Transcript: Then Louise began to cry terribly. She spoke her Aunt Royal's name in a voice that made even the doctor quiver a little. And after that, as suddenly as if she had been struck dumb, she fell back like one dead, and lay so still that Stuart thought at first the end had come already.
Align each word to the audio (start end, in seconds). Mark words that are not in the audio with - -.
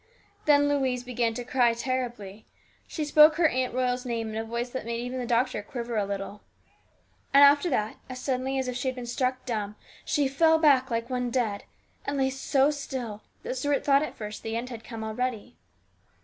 Then 0.45 0.67
Louise 0.67 1.03
began 1.03 1.35
to 1.35 1.43
cry 1.43 1.75
terribly. 1.75 2.47
She 2.87 3.05
spoke 3.05 3.35
her 3.35 3.47
Aunt 3.47 3.71
Royal's 3.75 4.03
name 4.03 4.29
in 4.29 4.35
a 4.35 4.43
voice 4.43 4.71
that 4.71 4.83
made 4.83 4.99
even 4.99 5.19
the 5.19 5.27
doctor 5.27 5.61
quiver 5.61 5.95
a 5.95 6.07
little. 6.07 6.41
And 7.35 7.43
after 7.43 7.69
that, 7.69 7.97
as 8.09 8.19
suddenly 8.19 8.57
as 8.57 8.67
if 8.67 8.75
she 8.75 8.87
had 8.87 8.95
been 8.95 9.05
struck 9.05 9.45
dumb, 9.45 9.75
she 10.03 10.27
fell 10.27 10.57
back 10.57 10.89
like 10.89 11.11
one 11.11 11.29
dead, 11.29 11.65
and 12.03 12.17
lay 12.17 12.31
so 12.31 12.71
still 12.71 13.21
that 13.43 13.53
Stuart 13.57 13.85
thought 13.85 14.01
at 14.01 14.17
first 14.17 14.41
the 14.41 14.55
end 14.55 14.71
had 14.71 14.83
come 14.83 15.03
already. 15.03 15.55